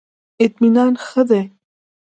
[0.43, 1.43] اطمینان ښه دی.